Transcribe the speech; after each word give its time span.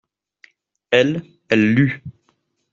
Elle, 0.89 1.21
elle 1.49 1.75
lut. 1.75 2.03